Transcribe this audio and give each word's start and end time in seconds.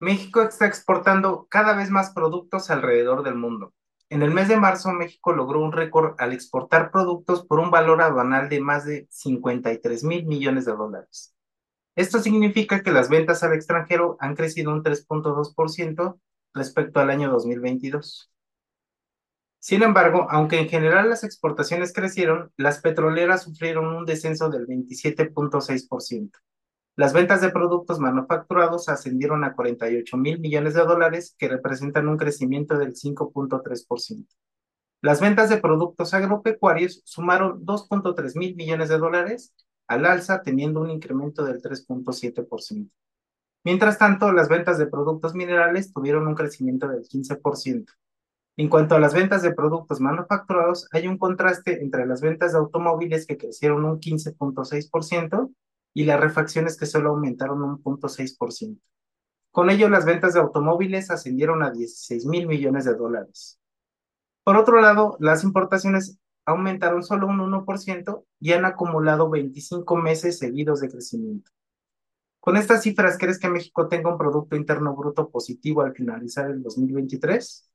México 0.00 0.42
está 0.42 0.66
exportando 0.66 1.46
cada 1.50 1.74
vez 1.74 1.90
más 1.90 2.10
productos 2.10 2.70
alrededor 2.70 3.24
del 3.24 3.34
mundo. 3.34 3.74
En 4.10 4.22
el 4.22 4.30
mes 4.30 4.48
de 4.48 4.56
marzo, 4.56 4.92
México 4.92 5.32
logró 5.32 5.60
un 5.60 5.72
récord 5.72 6.14
al 6.18 6.32
exportar 6.32 6.90
productos 6.90 7.44
por 7.44 7.58
un 7.58 7.70
valor 7.70 8.00
aduanal 8.00 8.48
de 8.48 8.60
más 8.60 8.86
de 8.86 9.06
53 9.10 10.04
mil 10.04 10.24
millones 10.24 10.64
de 10.64 10.72
dólares. 10.72 11.34
Esto 11.96 12.20
significa 12.20 12.82
que 12.82 12.92
las 12.92 13.08
ventas 13.08 13.42
al 13.42 13.54
extranjero 13.54 14.16
han 14.20 14.36
crecido 14.36 14.72
un 14.72 14.84
3.2% 14.84 16.20
respecto 16.54 17.00
al 17.00 17.10
año 17.10 17.30
2022. 17.30 18.30
Sin 19.58 19.82
embargo, 19.82 20.28
aunque 20.30 20.60
en 20.60 20.68
general 20.68 21.10
las 21.10 21.24
exportaciones 21.24 21.92
crecieron, 21.92 22.52
las 22.56 22.80
petroleras 22.80 23.42
sufrieron 23.42 23.94
un 23.94 24.04
descenso 24.06 24.48
del 24.48 24.66
27.6%. 24.66 26.30
Las 26.98 27.12
ventas 27.12 27.40
de 27.40 27.50
productos 27.50 28.00
manufacturados 28.00 28.88
ascendieron 28.88 29.44
a 29.44 29.54
48 29.54 30.16
mil 30.16 30.40
millones 30.40 30.74
de 30.74 30.80
dólares, 30.80 31.36
que 31.38 31.46
representan 31.46 32.08
un 32.08 32.16
crecimiento 32.16 32.76
del 32.76 32.94
5.3%. 32.96 34.26
Las 35.00 35.20
ventas 35.20 35.48
de 35.48 35.58
productos 35.58 36.12
agropecuarios 36.12 37.00
sumaron 37.04 37.64
2.3 37.64 38.36
mil 38.36 38.56
millones 38.56 38.88
de 38.88 38.98
dólares 38.98 39.54
al 39.86 40.06
alza, 40.06 40.42
teniendo 40.42 40.80
un 40.80 40.90
incremento 40.90 41.44
del 41.44 41.62
3.7%. 41.62 42.90
Mientras 43.62 43.96
tanto, 43.96 44.32
las 44.32 44.48
ventas 44.48 44.76
de 44.76 44.88
productos 44.88 45.36
minerales 45.36 45.92
tuvieron 45.92 46.26
un 46.26 46.34
crecimiento 46.34 46.88
del 46.88 47.04
15%. 47.04 47.92
En 48.56 48.68
cuanto 48.68 48.96
a 48.96 48.98
las 48.98 49.14
ventas 49.14 49.42
de 49.42 49.54
productos 49.54 50.00
manufacturados, 50.00 50.88
hay 50.90 51.06
un 51.06 51.16
contraste 51.16 51.80
entre 51.80 52.06
las 52.06 52.22
ventas 52.22 52.54
de 52.54 52.58
automóviles 52.58 53.24
que 53.24 53.38
crecieron 53.38 53.84
un 53.84 54.00
15.6% 54.00 55.54
y 55.94 56.04
las 56.04 56.20
refacciones 56.20 56.76
que 56.76 56.86
solo 56.86 57.10
aumentaron 57.10 57.62
un 57.62 57.82
0.6%. 57.82 58.78
Con 59.50 59.70
ello, 59.70 59.88
las 59.88 60.04
ventas 60.04 60.34
de 60.34 60.40
automóviles 60.40 61.10
ascendieron 61.10 61.62
a 61.62 61.70
16 61.70 62.26
mil 62.26 62.46
millones 62.46 62.84
de 62.84 62.94
dólares. 62.94 63.58
Por 64.44 64.56
otro 64.56 64.80
lado, 64.80 65.16
las 65.20 65.44
importaciones 65.44 66.18
aumentaron 66.46 67.02
solo 67.02 67.26
un 67.26 67.40
1% 67.40 68.24
y 68.40 68.52
han 68.52 68.64
acumulado 68.64 69.28
25 69.28 69.96
meses 69.96 70.38
seguidos 70.38 70.80
de 70.80 70.88
crecimiento. 70.88 71.50
Con 72.40 72.56
estas 72.56 72.82
cifras, 72.82 73.18
¿crees 73.18 73.38
que 73.38 73.50
México 73.50 73.88
tenga 73.88 74.10
un 74.10 74.16
Producto 74.16 74.56
Interno 74.56 74.94
Bruto 74.96 75.28
positivo 75.28 75.82
al 75.82 75.92
finalizar 75.92 76.50
el 76.50 76.62
2023? 76.62 77.67